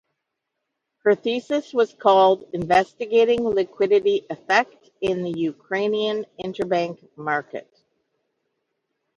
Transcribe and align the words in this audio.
Her 1.03 1.13
thesis 1.13 1.75
was 1.75 1.93
called 1.93 2.49
"Investigating 2.53 3.43
Liquidity 3.43 4.25
Effect 4.31 4.89
in 4.99 5.21
the 5.21 5.29
Ukrainian 5.29 6.25
Interbank 6.43 7.07
Market". 7.15 7.69